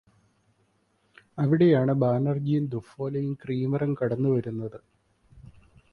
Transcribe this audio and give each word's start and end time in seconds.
അവിടെയാണ് 1.37 1.91
ബാനർജിയും 1.93 2.65
ദുഫ്ലോയും 2.65 3.37
ക്രീമറും 3.43 3.93
കടന്നുവരുന്നത്. 4.01 4.79